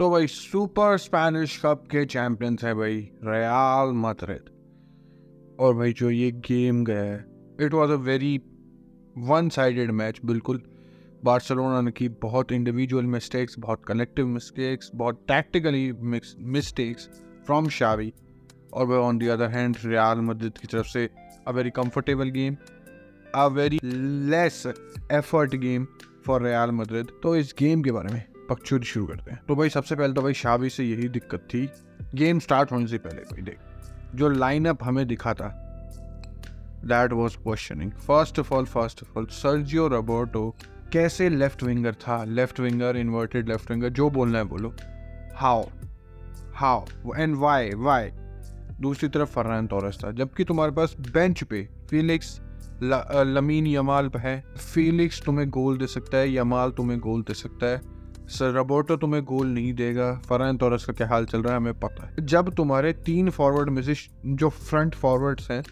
[0.00, 4.48] तो भाई super Spanish cup के चैंपियंस है भाई, रियाल मैड्रिड
[5.60, 7.26] और भाई जो ये गेम है
[7.60, 8.40] it was a very
[9.18, 10.62] one sided match बिल्कुल।
[11.24, 15.92] बार्सिलोना ने की बहुत इंडिविजुअल मिस्टेक्स बहुत कलेक्टिव मिस्टेक्स बहुत टैक्टिकली
[16.38, 17.08] मिस्टेक्स
[17.46, 18.12] फ्रॉम शावी
[18.72, 21.10] और वह on the other hand Real Madrid की तरफ़ से
[21.46, 22.56] a very comfortable game
[23.34, 23.80] a very
[24.30, 24.66] less
[25.12, 25.86] effort game
[26.26, 29.68] for Real Madrid तो इस गेम के बारे में पक्चूरी शुरू करते हैं। तो भाई,
[29.68, 31.68] सबसे पहले तो भाई शावी से यही दिक्कत थी।
[32.14, 33.58] गेम स्टार्ट होने से पहले, भाई, देख,
[34.14, 35.66] जो लाइनअप हमें दिखा था
[36.84, 40.54] that was questioning first of all first of all Sergio Roberto
[40.92, 42.24] कैसे लेफ़्ट विंगर था?
[42.24, 44.74] Left winger inverted left winger जो बोलना है बोलो।
[45.34, 45.64] How
[46.54, 46.84] how
[47.16, 48.10] and why why
[48.80, 52.40] दूसरी तरफ़ फरहान तोरस था। जबकि तुम्हारे पास बेंच पे फिलिक्स
[52.82, 54.44] लमीन यमाल है।
[54.74, 57.89] फिलिक्स तुम्हें गोल दे सकता है यमाल तुम्हें गोल दे सकता है।
[58.30, 61.78] सर रोबोटो तुम्हें गोल नहीं देगा। फरहान तोरस का क्या हाल चल रहा है हमें
[61.80, 63.94] पता है। जब तुम्हारे तीन फॉरवर्ड में से
[64.26, 65.62] जो फ्रंट फॉरवर्ड्स हैं,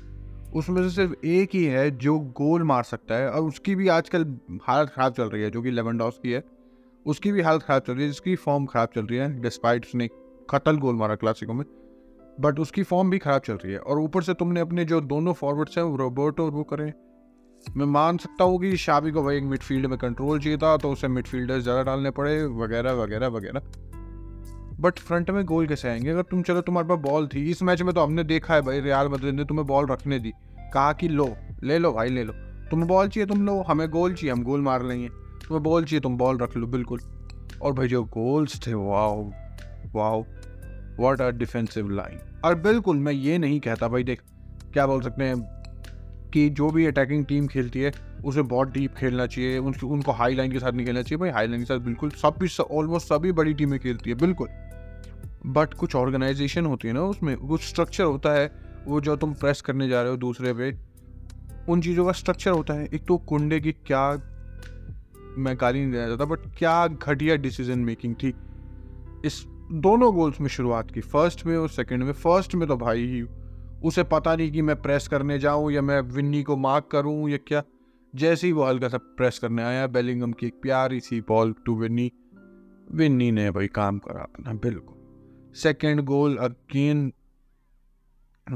[0.55, 4.25] उसमें से सिर्फ़ एक ही है जो गोल मार सकता है और उसकी भी आजकल
[4.63, 6.43] हालत ख़राब चल रही है, जो कि लेवन डॉस की है।
[7.07, 10.09] उसकी भी हालत ख़राब चल रही है, जिसकी फॉर्म ख़राब चल रही है डिस्पाइट उसने
[10.51, 11.65] कतल गोल मारा क्लासिको में।
[12.41, 15.33] बट उसकी फॉर्म भी ख़राब चल रही है और ऊपर से तुमने अपने जो दोनों
[15.35, 16.93] फॉरवर्ड्स हैं, वो रोबोटो और वो करें।
[17.77, 20.91] मैं मान सकता हूँ कि शाबी को भाई एक मिडफील्ड में कंट्रोल चाहिए था तो
[20.91, 23.61] उसे मिडफील्डर ज़्यादा डालने पड़े, वगैरह वगैरह वगैरह।
[24.81, 26.11] बट फ्रंट में गोल कैसे आएँगे?
[26.11, 28.81] अगर तुम चलो, तुम्हारे पास बॉल थी, इस मैच में तो हमने देखा है भाई
[28.81, 30.33] रियाल मदद ने तुम्हें बॉल रखने दी।
[30.75, 32.33] कहा कि लो, ले लो भाई, ले लो।
[32.71, 36.01] तुम्हें बॉल चाहिए, तुम लो। हमें गोल चाहिए, हम गोल मार लेंगे। तुम्हें बॉल चाहिए,
[36.01, 37.01] तुम बॉल रख लो, बिल्कुल।
[37.63, 39.31] और भाई जो गोल्स थे wow
[39.95, 40.25] wow
[41.01, 44.23] what are defensive line और बिल्कुल, मैं ये नहीं कहता, भाई देख,
[44.73, 45.58] क्या बोल सकते हैं
[46.33, 47.93] कि जो भी अटैकिंग टीम खेलती है,
[48.25, 51.31] उसे बहुत डीप खेलना चाहिए, उनकी, उनको हाई लाइन के साथ नहीं खेलना चाहिए। भाई
[51.31, 54.49] हाई लाइन के साथ बिल्कुल सब भी ऑलमोस्ट सभी बड़ी टीमें खेलती है, बिल्कुल।
[55.47, 58.51] बट कुछ ऑर्गेनाइजेशन होती है ना उसमें कुछ स्ट्रक्चर होता है,
[58.87, 60.73] वो जो तुम प्रेस करने जा रहे हो दूसरे पे,
[61.69, 64.11] उन चीज़ों का स्ट्रक्चर होता है। एक तो कुंडे की क्या,
[65.39, 68.33] मैं गाली नहीं देना चाहता बट क्या घटिया डिसीज़न मेकिंग थी।
[69.25, 73.07] इस दोनों गोल्स में शुरुआत की फ़र्स्ट में और सेकंड में। फ़र्स्ट में तो भाई
[73.07, 73.23] ही
[73.85, 77.37] उसे पता नहीं कि मैं प्रेस करने जाऊँ या मैं विन्नी को मार्क करूँ या
[77.37, 77.63] क्या।
[78.15, 81.75] जैसे ही वो हल्का सा प्रेस करने आया, बेलिंगम की एक प्यारी सी बॉल टू
[81.75, 82.13] विन्नी।
[82.93, 87.13] विन्नी ने भाई काम करा अपना, बिल्कुल। Second goal again.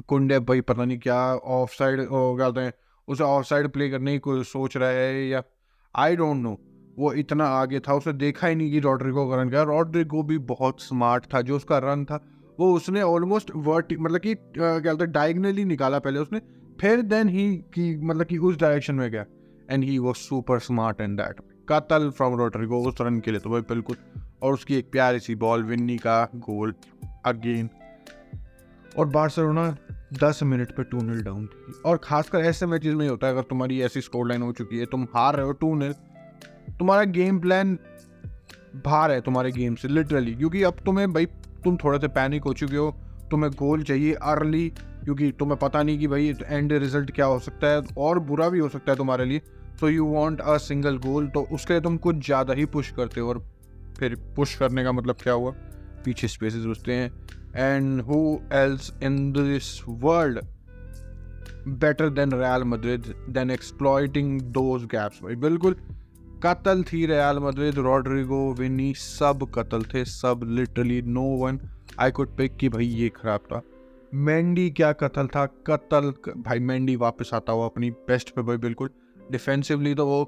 [0.09, 2.73] कुंडे भाई पता नहीं क्या ऑफ़ साइड क्या हैं
[3.09, 5.43] उसे ऑफ़ साइड प्ले करने की सोच रहा है या
[5.97, 6.57] आई डोंट नो
[6.99, 10.39] वो इतना आगे था, उसे देखा ही नहीं कि रॉड्रिगो का रन क्या रॉड्रिगो भी
[10.39, 12.25] बहुत स्मार्ट था, जो उसका रन था
[12.59, 16.41] वो उसने ऑलमोस्ट वर्ट मतलब कि क्या बोलते डायगनली निकाला पहले उसने,
[16.81, 19.25] फिर देन ही कि मतलब कि उस डायरेक्शन में गया।
[19.71, 23.51] And he was super smart and that कतल फ्रॉम रोटरी उस रन के लिए तो
[23.51, 23.97] भाई बिल्कुल,
[24.43, 26.75] और उसकी एक प्यारी सी बॉल विन्नी का गोल
[27.27, 27.69] अगेन
[28.99, 29.69] और बार्सिलोना
[30.15, 33.43] दस मिनट पे टू नील डाउन थी। और खासकर ऐसे मैचेस में होता है, अगर
[33.43, 35.93] तुम्हारी ऐसी स्कोर लाइन हो चुकी है, तुम हार रहे हो टू नील
[36.79, 37.79] तुम्हारा गेम प्लान
[38.85, 41.27] बाहर है तुम्हारे गेम से लिटरली क्योंकि अब तुम्हें भाई
[41.65, 42.91] तुम थोड़े से पैनिक हो चुके हो,
[43.31, 44.69] तुम्हें गोल चाहिए अर्ली,
[45.05, 48.59] क्योंकि तुम्हें पता नहीं कि भाई एंड रिज़ल्ट क्या हो सकता है और बुरा भी
[48.59, 49.43] हो सकता है तुम्हारे लिए।
[49.81, 53.21] So you want a single goal तो उसके लिए तुम कुछ ज़्यादा ही पुश करते
[53.21, 53.39] हो और
[53.99, 55.51] फिर पुश करने का मतलब क्या हुआ?
[56.05, 57.11] पीछे स्पेसेस घुसते हैं।
[57.57, 60.41] And who else in this world
[61.69, 65.77] better than Real Madrid then exploiting those gaps भाई बिल्कुल
[66.43, 71.61] कत्ल थी रयाल मद्रिद, रॉड्रिगो, विनी, सब कत्ल थे, सब literally no one
[72.01, 73.61] I could pick कि भाई ये खराब था।
[74.15, 75.45] मैंडी क्या कत्ल था?
[75.67, 78.91] कत्ल, भाई मैंडी वापस आता हुआ अपनी बेस्ट पे भाई बिल्कुल।
[79.31, 80.23] डिफेंसिवली तो वो,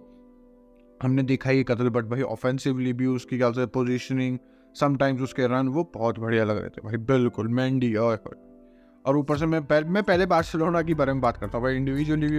[1.00, 4.38] हमने देखा ही कत्ल बट भाई ऑफेंसिवली भी उसकी क्या से पोजिशनिंग
[4.76, 9.46] समटाइम्स उसके रन वो बहुत बढ़िया लग रहे थे भाई, बिल्कुल, मैंडी और ऊपर से
[9.46, 12.38] मैं पहले मैं पहले बार्सिलोना की बारे में बात करता हूँ, भाई इंडिविजुअली भी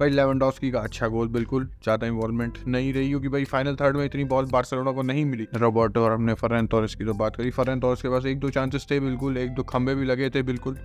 [0.00, 4.04] भाई लेवनडॉस्की का अच्छा गोल बिल्कुल, ज़्यादा इन्वॉल्वमेंट नहीं रही, क्योंकि भाई फाइनल थर्ड में
[4.04, 7.50] इतनी बॉल बार्सिलोना को नहीं मिली। रोबोटो और हमने फरन तोरस की तो बात करी।
[7.50, 10.42] फरन तोरस के पास एक दो चांसेस थे, बिल्कुल एक दो खंबे भी लगे थे,
[10.42, 10.78] बिल्कुल।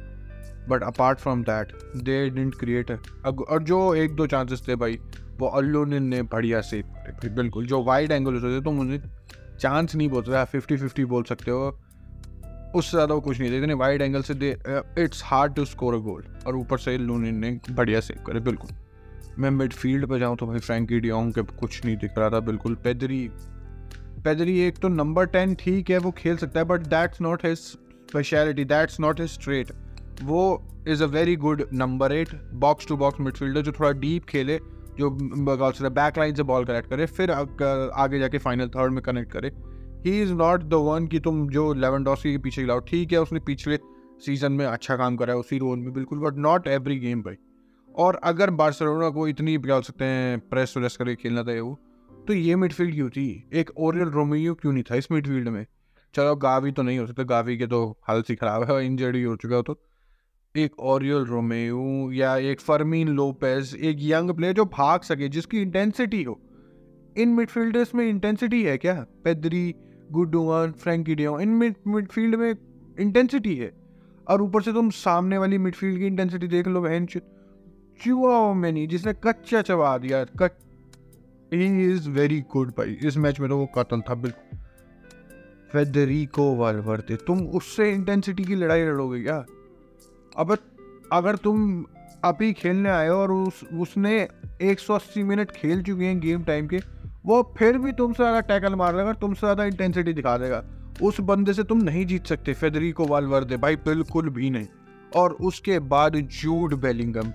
[0.69, 2.91] But apart from that they didn't create
[3.25, 4.99] और जो एक दो चांसेस थे भाई,
[5.39, 9.01] वो अल्लोनिन ने बढ़िया करे बिल्कुल। जो वाइड एंगल होते थे तो मुझे
[9.59, 11.77] चांस नहीं बोल आप फिफ्टी फिफ्टी बोल सकते हो।
[12.75, 14.51] उससे ज़्यादा वो कुछ नहीं थे। इतने वाइड एंगल से they
[14.99, 18.71] it's hard to score a goal और ऊपर से लूनिन ने बढ़िया सेव करे, बिल्कुल।
[19.39, 22.75] मैं मिडफील्ड पर जाऊँ तो भाई फ्रैंकी डियोंग के कुछ नहीं दिख रहा था, बिल्कुल
[22.83, 23.27] पैदरी।
[24.23, 27.57] पैदरी एक तो नंबर टेन ठीक है, वो खेल सकता है but that's not his
[27.57, 29.71] speciality that's not his strength
[30.23, 30.41] वो
[30.87, 34.59] is a very good number eight box to box midfielder जो थोड़ा डीप खेले,
[34.97, 39.51] जो बैक लाइन से बॉल कनेक्ट करे, फिर आगे जाके फाइनल थर्ड में कनेक्ट करे।
[40.05, 43.39] He is not the one कि तुम जो लेवन के पीछे खिलाओ, ठीक है, उसने
[43.41, 43.79] पिछले
[44.25, 47.35] सीज़न में अच्छा काम करा है, उसी रोल में, बिल्कुल बट नॉट एवरी गेम भाई।
[47.99, 51.79] और अगर बार्सिलोना को इतनी क्या सकते हैं, प्रेस व्रेस करके खेलना था वो
[52.27, 53.49] तो ये मिडफील्ड क्यों थी?
[53.53, 55.65] एक ओरियल रोमियो क्यों नहीं था इस मिडफील्ड में?
[56.13, 59.23] चलो, गावी तो नहीं हो सकता, गावी के तो हालत ही खराब है इंजर्ड ही
[59.23, 59.79] हो चुका तो।
[60.55, 66.23] एक ओरियल रोमेयो या एक फर्मीन लोपेज, एक यंग प्लेयर जो भाग सके, जिसकी इंटेंसिटी
[66.23, 66.39] हो।
[67.17, 69.05] इन मिडफील्डर्स में इंटेंसिटी है क्या?
[69.23, 69.75] Pedri
[70.11, 72.55] Gundogan Frenkie in midfield में
[72.99, 73.73] इंटेंसिटी है।
[74.27, 77.05] और ऊपर से तुम सामने वाली मिडफील्ड की इंटेंसिटी देख लो बहन
[78.01, 80.51] चुआ मैनी, जिसने कच्चा चबा दिया कच
[81.53, 84.57] ही इज़ वेरी गुड भाई। इस मैच में तो वो कतल था, बिल्कुल।
[85.71, 89.45] फेदरिको वालवर्दे तुम उससे इंटेंसिटी की लड़ाई लड़ोगे क्या?
[90.37, 90.57] अब
[91.13, 91.85] अगर तुम
[92.23, 94.27] अभी खेलने आए और उस, उसने
[94.63, 96.77] 180 मिनट खेल चुके हैं गेम टाइम के,
[97.25, 100.63] वो फिर भी तुमसे ज़्यादा टैकल मार लेगा तुमसे ज़्यादा इंटेंसिटी दिखा देगा।
[101.01, 104.67] उस बंदे से तुम नहीं जीत सकते फेदरी को फेदरिको वालवर्दे भाई, बिल्कुल भी नहीं।
[105.15, 107.31] और उसके बाद जूड बेलिंगम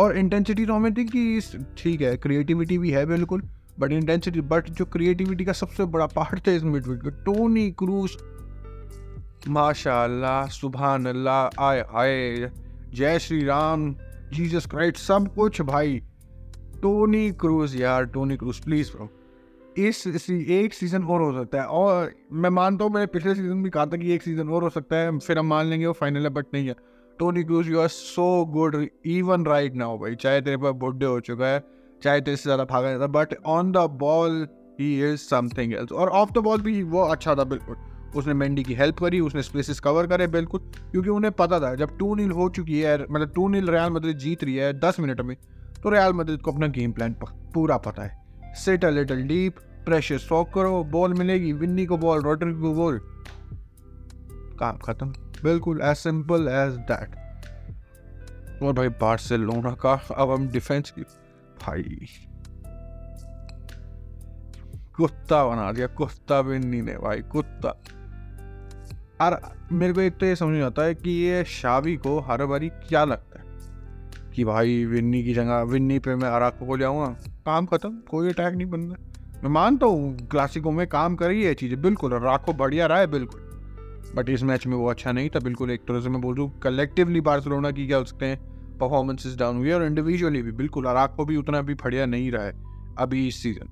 [0.00, 1.40] और इंटेंसिटी तो हमें कि
[1.78, 3.42] ठीक है क्रिएटिविटी भी है बिल्कुल
[3.80, 8.16] बट इंटेंसिटी बट जो क्रिएटिविटी का सबसे बड़ा पार्ट था इस मिडफील्ड का टोनी क्रूज
[9.48, 12.50] माशाल्लाह सुबहान अल्लाह आय आय
[12.94, 13.94] जय श्री राम।
[14.32, 16.00] जीसस क्राइस्ट सब कुछ भाई।
[16.82, 19.08] टोनी क्रूज यार टोनी क्रूज प्लीज़ ब्रो
[19.78, 23.70] इस एक सीज़न और हो सकता है, और मैं मानता हूँ, मैंने पिछले सीज़न भी
[23.70, 26.22] कहा था कि एक सीज़न और हो सकता है, फिर हम मान लेंगे वो फाइनल
[26.22, 26.74] है बट नहीं है।
[27.18, 31.20] Toni Kroos you are so good even right now भाई। चाहे तेरे पास बुढ़े हो
[31.20, 31.64] चुका है,
[32.02, 34.46] चाहे तेरे से ज़्यादा भागा जाता but on the ball
[34.80, 37.76] he is something else और ऑफ़ द बॉल भी वो अच्छा था, बिल्कुल।
[38.16, 40.60] उसने मेंडी की हेल्प करी, उसने स्पेसिस कवर करे, बिल्कुल।
[40.90, 44.18] क्योंकि उन्हें पता था, जब टू नील हो चुकी है मतलब टू नील रयाल मदद
[44.18, 45.36] जीत रही है दस मिनट में
[45.82, 47.14] तो रयाल मदद को अपना गेम प्लान
[47.54, 52.22] पूरा पता है। Set a little deep pressure soak करो बॉल मिलेगी। विन्नी को बॉल
[52.22, 53.00] रोटर को बॉल
[54.60, 55.06] काम खत्म।
[55.44, 61.02] बिल्कुल एज सिंपल एज दैट और भाई बार्सिलोना का, अब हम डिफेंस की
[61.60, 62.06] भाई।
[64.96, 67.68] कुत्ता बना दिया, कुत्ता विन्नी ने भाई, कुत्ता।
[69.20, 69.40] और
[69.72, 72.68] मेरे को एक तो ये समझ नहीं आता है कि ये शावी को हर बारी
[72.68, 73.44] क्या लगता है?
[74.34, 77.06] कि भाई विन्नी की जगह, विन्नी पे मैं अराको को जाऊँगा।
[77.46, 78.94] काम खत्म, कोई अटैक नहीं बनना।
[79.44, 83.47] मैं मानता हूँ क्लासिकों में काम करी है चीज़ें, बिल्कुल अराको बढ़िया रहा है, बिल्कुल।
[84.14, 86.50] बट इस मैच में वो अच्छा नहीं था, बिल्कुल एक तरह से मैं बोल दूँ
[86.58, 88.38] कलेक्टिवली बार्सिलोना की क्या सकते हैं
[88.78, 92.94] परफॉर्मेंसेज डाउन हुई और इंडिविजुअली भी, बिल्कुल अराको भी उतना भी बढ़िया नहीं रहा है
[92.98, 93.68] अभी इस सीज़न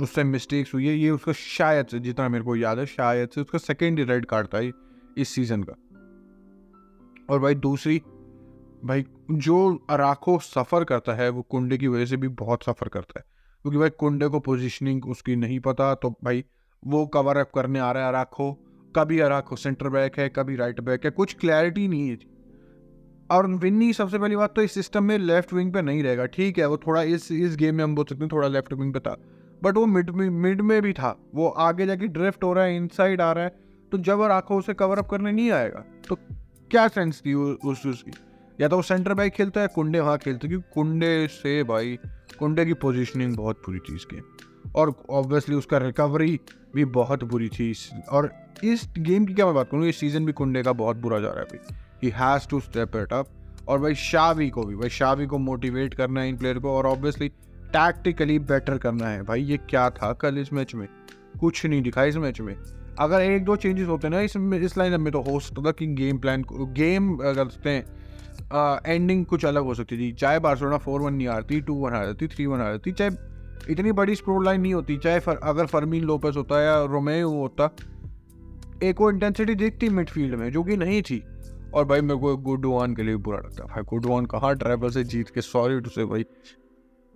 [0.00, 3.40] उससे मिस्टेक्स हुई है, ये उसका शायद से, जितना मेरे को याद है, शायद से
[3.40, 4.60] उसका सेकेंड रेड कार्ड था
[5.18, 5.72] इस सीज़न का।
[7.30, 7.98] और भाई दूसरी,
[8.84, 13.20] भाई जो अराको सफ़र करता है, वो कुंडे की वजह से भी बहुत सफ़र करता
[13.20, 13.24] है।
[13.62, 16.44] क्योंकि भाई कुंडे को पोजीशनिंग उसकी नहीं पता तो भाई
[16.82, 18.52] वो कवर अप करने आ रहा है अराको
[18.96, 22.18] कभी अराको सेंटर बैक है, कभी राइट बैक है, कुछ क्लैरिटी नहीं है
[23.30, 26.58] और विन्नी सबसे पहली बात तो इस सिस्टम में लेफ़्ट विंग पे नहीं रहेगा, ठीक
[26.58, 29.00] है, वो थोड़ा इस इस गेम में हम बोल सकते हैं थोड़ा लेफ़्ट विंग पे
[29.00, 29.16] था
[29.62, 33.20] बट वो मिड मिड में भी था, वो आगे जाके ड्रिफ्ट हो रहा है इनसाइड
[33.20, 33.56] आ रहा है
[33.92, 36.16] तो जब आँखों उसे कवर अप करने नहीं आएगा तो
[36.70, 38.12] क्या सेंस थी उस उसकी
[38.60, 41.98] या तो वो सेंटर बैक खेलता है कुंडे वहाँ खेलते क्योंकि कुंडे से भाई,
[42.38, 44.16] कुंडे की पोजिशनिंग बहुत बुरी थी इसकी
[44.76, 46.38] और ऑब्वियसली उसका रिकवरी
[46.74, 47.72] भी बहुत बुरी थी।
[48.08, 48.30] और
[48.64, 51.28] इस गेम की क्या मैं बात करूँ, इस सीज़न भी कुंडे का बहुत बुरा जा
[51.28, 53.28] रहा है भाई he has to step it up
[53.68, 56.86] और भाई शावी को भी, भाई शावी को मोटिवेट करना है इन प्लेयर को और
[56.86, 57.28] ऑब्वियसली
[57.72, 60.86] टैक्टिकली बेटर करना है। भाई ये क्या था कल इस मैच में?
[61.40, 62.56] कुछ नहीं दिखा इस मैच में।
[63.00, 65.86] अगर एक दो चेंजेस होते ना, इस इस लाइन में तो हो सकता था कि
[65.94, 71.00] गेम प्लान गेम अगर सकते हैं एंडिंग कुछ अलग हो सकती थी। चाहे बार्सोना फोर
[71.00, 73.10] वन नहीं आती टू वन आ जाती थ्री वन आ जाती, चाहे
[73.70, 77.74] इतनी बड़ी स्प्रोर लाइन नहीं होती चाहे फर, अगर फर्मीन लोपेस होता या रोमे होता
[78.82, 81.22] एक वो इंटेंसिटी दिखती मिडफील्ड में जो कि नहीं थी।
[81.74, 85.30] और भाई मेरे को गुडवान के लिए बुरा लगता भाई गुडवान कहाँ ट्रैवल से जीत
[85.30, 86.24] के सॉरी टू से भाई।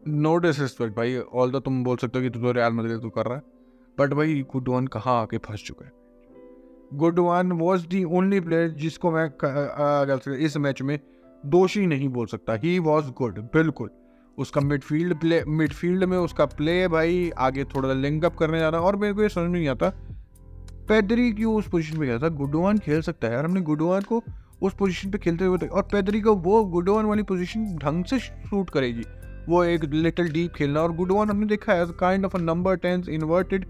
[0.02, 3.08] नो डिसरिस्पेक्ट भाई ऑल तो तुम बोल सकते हो कि तू तो रियाल मदद तू
[3.08, 3.42] कर रहा है।
[3.98, 5.92] बट भाई गुडवान कहाँ आके फंस चुका है?
[6.94, 10.98] Gundogan was the only player जिसको मैं इस मैच में
[11.46, 13.90] दोषी नहीं बोल सकता। ही वॉज़ गुड बिल्कुल।
[14.38, 18.96] उसका मिडफील्ड प्ले मिडफील्ड में उसका प्ले भाई आगे थोड़ा लिंकअप करने जा रहा और
[18.96, 19.92] मेरे को ये समझ नहीं आता
[20.88, 22.28] पैदरी क्यों उस पोजीशन पे गया था?
[22.30, 24.22] गुडवान खेल सकता है यार, हमने गुडवान को
[24.62, 28.70] उस पोजीशन पे खेलते हुए और पैदरी को वो गुडवान वाली पोजीशन ढंग से शूट
[28.70, 29.04] करेगी।
[29.48, 33.02] वो एक लिटिल डीप खेलना, और गुडवान हमने देखा है kind of a number ten
[33.10, 33.66] inverted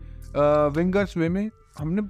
[0.77, 2.03] wingers way में। हमने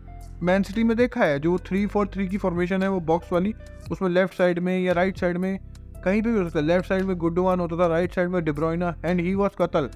[0.43, 3.55] मैन सिटी में देखा है, जो थ्री फोर थ्री की फॉर्मेशन है, वो बॉक्स वाली,
[3.93, 5.59] उसमें लेफ़्ट साइड में या राइट साइड में
[6.07, 8.95] कहीं भी हो सकता है लेफ़्ट साइड में गुडवान होता था राइट साइड में डिब्रोइना
[9.05, 9.89] एंड ही वॉज़ कतल।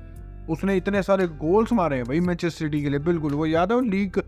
[0.50, 3.80] उसने इतने सारे गोल्स मारे हैं भाई मैनचेस्टर सिटी के लिए, बिल्कुल। वो याद है
[3.90, 4.20] लीग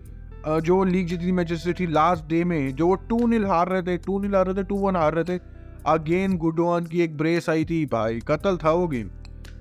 [0.62, 3.82] जो लीग जीती थी मैनचेस्टर सिटी लास्ट डे में, जो वो टू नील हार रहे
[3.82, 5.40] थे टू नील हार रहे थे टू वन हार रहे थे
[5.88, 9.10] अगेन गुडोन की एक ब्रेस आई थी, भाई कतल था वो गेम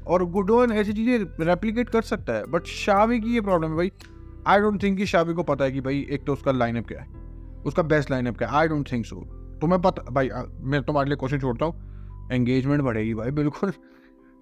[0.08, 3.92] और गुडोन ऐसी चीज़ें रेप्लीकेट कर सकता है बट शावी की ये प्रॉब्लम है भाई।
[4.48, 7.00] आई डोंट थिंक कि शावी को पता है कि भाई एक तो उसका लाइनअप क्या
[7.02, 7.08] है,
[7.66, 9.16] उसका बेस्ट लाइनअप क्या है। आई डोंट थिंक सो
[9.62, 10.30] तुम्हें पता, भाई
[10.62, 11.90] मैं तुम्हारे लिए क्वेश्चन छोड़ता हूँ।
[12.32, 13.74] एंगेजमेंट बढ़ेगी भाई, बिल्कुल।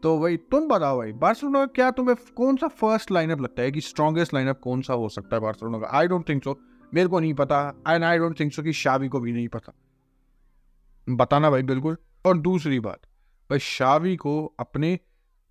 [0.03, 3.81] तो भाई तुम बताओ भाई, बार्सिलोना क्या तुम्हें कौन सा फ़र्स्ट लाइनअप लगता है कि
[3.81, 5.87] स्ट्रॉन्गेस्ट लाइनअप कौन सा हो सकता है बार्सिलोना का?
[5.91, 6.59] आई डोंट थिंक सो
[6.93, 9.73] मेरे को नहीं पता and I don't think so कि शावी को भी नहीं पता।
[11.09, 12.99] बताना भाई, बिल्कुल। और दूसरी बात,
[13.49, 14.99] भाई, शावी को अपने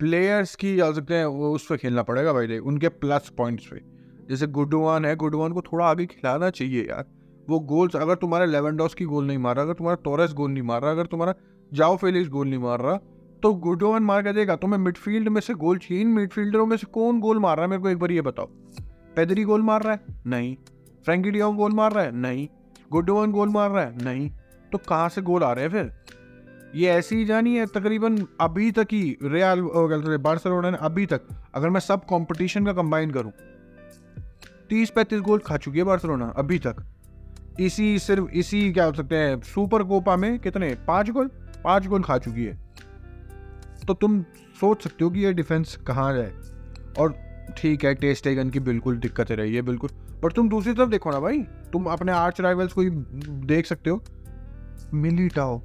[0.00, 3.66] प्लेयर्स की जा सकते हैं, वो उस पर खेलना पड़ेगा भाई देख उनके प्लस पॉइंट्स
[3.66, 3.80] पे।
[4.28, 7.04] जैसे गुडवान है गुडवान को थोड़ा आगे खिलाना चाहिए यार।
[7.48, 10.84] वो गोल्स अगर तुम्हारा लेवेंडॉस की गोल नहीं मार, अगर तुम्हारा टोरस गोल नहीं मार,
[10.84, 11.34] अगर तुम्हारा
[11.72, 12.96] जाओ फेलिक्स गोल नहीं मार रहा।
[13.42, 17.20] तो गुडोवन मार के देगा, तुम्हें मिडफील्ड में से गोल चाहिए मिडफील्डरों में से कौन
[17.20, 17.70] गोल मार रहा है?
[17.70, 18.46] मेरे को एक बार ये बताओ।
[19.16, 20.00] पेदरी गोल मार रहा है?
[20.26, 20.56] नहीं।
[21.04, 22.12] फ्रेंकी डियोंग गोल मार रहा है?
[22.16, 22.48] नहीं।
[22.92, 24.04] गुडवान गोल मार रहा है?
[24.04, 24.30] नहीं।
[24.72, 25.92] तो कहाँ से गोल आ रहे हैं फिर?
[26.74, 29.60] ये ऐसी ही जानी है, तकरीबन अभी तक ही रियाल
[30.20, 31.20] बार्सिलोना ने अभी तक,
[31.54, 33.32] अगर मैं सब कंपटीशन का कंबाइन करूँ
[34.70, 36.76] तीस पैंतीस गोल खा चुकी है बार्सिलोना, अभी तक।
[37.60, 41.30] इसी सिर्फ़, इसी, क्या हो सकते हैं सुपर कोपा में कितने, पाँच गोल?
[41.64, 42.58] पाँच गोल खा चुकी है।
[43.86, 44.22] तो तुम
[44.60, 46.32] सोच सकते हो कि ये डिफेंस कहाँ जाए
[46.98, 47.14] और
[47.58, 49.90] ठीक है टेस्ट टेगन की बिल्कुल दिक्कत रही है, बिल्कुल।
[50.22, 52.90] पर तुम दूसरी तरफ़ देखो ना भाई, तुम अपने आर्च राइवल्स को ही
[53.46, 54.02] देख सकते हो।
[54.94, 55.60] मिलीटाओ,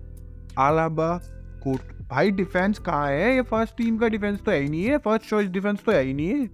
[0.59, 1.17] आलाबा
[1.63, 3.35] कोट भाई डिफेंस कहाँ है?
[3.35, 6.03] ये फ़र्स्ट टीम का डिफेंस तो है ही नहीं है फ़र्स्ट चॉइस डिफेंस तो है
[6.03, 6.49] ही नहीं है।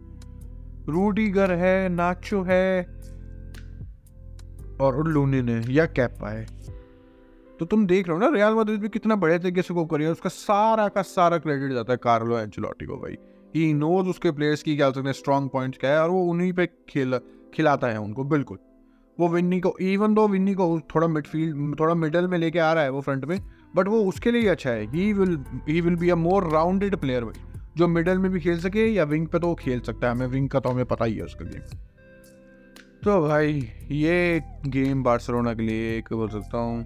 [0.89, 2.81] रूडीगर है नाचो है,
[4.81, 6.45] और लूनिन है, या कैपा है।
[7.59, 10.07] तो तुम देख रहे हो ना, रियल मद्रिद भी कितना बड़े तरीके से को करिए
[10.07, 13.17] उसका सारा का सारा क्रेडिट जाता है कार्लो एंचलॉटी को भाई।
[13.55, 16.51] ही नोज़ उसके प्लेयर्स की, क्या सकते हैं स्ट्रॉन्ग पॉइंट्स क्या है और वो उन्हीं
[16.53, 17.19] पे खेल,
[17.53, 18.57] खिलाता है उनको, बिल्कुल।
[19.17, 22.83] वो विन्नी को इवन दो विन्नी को थोड़ा मिडफील्ड थोड़ा मिडल में लेके आ रहा
[22.83, 23.39] है वो फ्रंट में
[23.75, 25.37] बट वो उसके लिए अच्छा है। He will
[25.67, 27.41] he will be a more rounded player भाई,
[27.77, 30.27] जो मिडल में भी खेल सके या विंग पे तो वो खेल सकता है। हमें
[30.27, 31.77] विंग का तो हमें पता ही है उसका गेम
[33.03, 36.85] तो भाई, ये गेम बार्सिलोना के लिए एक, बोल सकता हूँ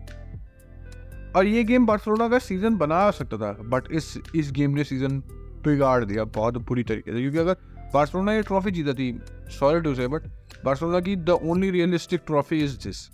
[1.35, 5.19] और ये गेम बार्सिलोना का सीज़न बना सकता था बट इस इस गेम ने सीज़न
[5.65, 7.55] बिगाड़ दिया बहुत बुरी तरीके से, क्योंकि अगर
[7.93, 9.11] बार्सिलोना ये ट्रॉफी जीता थी
[9.49, 10.23] सॉरी टू से बट
[10.65, 13.09] बार्सिलोना की the only realistic trophy is this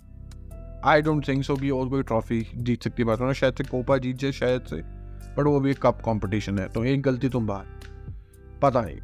[0.84, 3.98] I don't think so कि और कोई ट्रॉफी जीत सकती है बार्सिलोना शायद से कोपा
[3.98, 7.46] जीत जाए, शायद से बट वो भी एक कप कॉम्पिटिशन है तो एक गलती तुम
[7.46, 8.98] बाहर पता नहीं।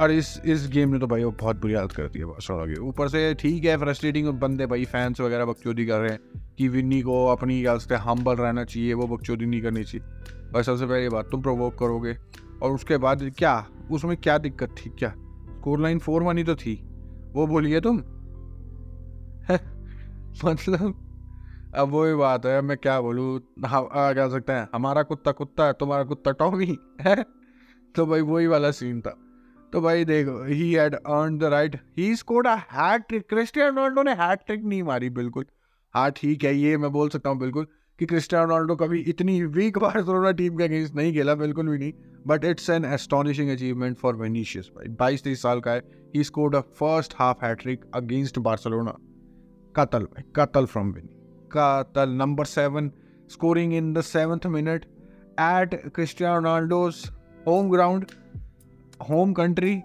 [0.00, 3.08] और इस इस गेम ने तो भाई वो बहुत बुरी हालत कर दी है ऊपर
[3.08, 6.20] से ठीक है फ्रस्ट्रेटिंग बंदे भाई फैंस वगैरह बकचोदी कर रहे हैं
[6.58, 10.06] कि विन्नी को अपनी गर्ल्स पे हम्बल रहना चाहिए, वो बकचोदी नहीं करनी चाहिए।
[10.56, 12.16] और सबसे पहले बात, तुम प्रोवोक करोगे
[12.62, 13.66] और उसके बाद क्या?
[13.90, 14.90] उसमें क्या दिक्कत थी?
[14.90, 15.08] क्या?
[15.08, 16.88] स्कोर लाइन फोर वन तो थी।
[17.32, 17.96] वो बोलिए तुम?
[20.44, 21.08] मतलब
[21.74, 23.40] अब वही बात है, मैं क्या बोलूँ?
[23.66, 24.68] हाँ कह सकते हैं?
[24.74, 27.22] हमारा कुत्ता कुत्ता है, तुम्हारा कुत्ता टॉमी है।
[27.96, 29.21] तो भाई वही वाला सीन था।
[29.72, 34.02] तो भाई देखो he had earned the right he scored a hat trick Cristiano Ronaldo
[34.02, 35.44] ने हैट ट्रिक नहीं मारी, बिल्कुल।
[35.94, 37.66] हाँ ठीक है ये, मैं बोल सकता हूँ बिल्कुल,
[37.98, 41.92] कि क्रिस्टियानो रोनाल्डो कभी इतनी वीक बार्सिलोना टीम के अगेंस्ट नहीं खेला, बिल्कुल भी नहीं।
[42.26, 45.82] But it's an astonishing achievement for Vinicius भाई। बाईस तेईस साल का है।
[46.14, 48.96] He scored a first half hat trick against Barcelona
[49.74, 51.16] कतल, भाई, कतल फ्रॉम विनी
[51.52, 52.90] कतल। Number seven
[53.30, 54.84] scoring in the seventh minute
[55.40, 57.04] at Cristiano Ronaldo's
[57.46, 58.06] home ground
[59.00, 59.80] home country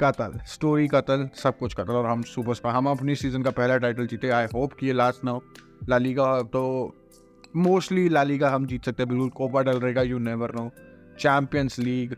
[0.00, 3.76] कतल स्टोरी कतल, सब कुछ कतल। और हम सुपर स्टार हम अपनी सीज़न का पहला
[3.78, 5.42] टाइटल जीते आई होप कि ये लास्ट ना हो।
[5.88, 6.94] लालीगा तो
[7.56, 10.70] मोस्टली लालीगा हम जीत सकते हैं, बिल्कुल कोपा डल रहेगा you never know
[11.20, 12.14] Champions League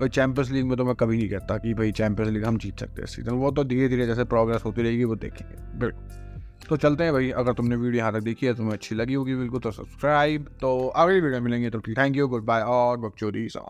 [0.00, 2.80] भाई चैम्पियंस लीग में तो मैं कभी नहीं कहता कि भाई चैम्पियंस लीग हम जीत
[2.80, 6.76] सकते हैं सीज़न वो तो धीरे धीरे जैसे प्रोग्रेस होती रहेगी, वो देखेंगे। बिल्कुल। तो
[6.76, 9.60] चलते हैं भाई, अगर तुमने वीडियो यहाँ तक देखी है, तुम्हें अच्छी लगी होगी बिल्कुल
[9.60, 13.60] तो सब्सक्राइब तो अगली वीडियो मिलेंगे तो थैंक यू गुड बाय और बकचोदी सा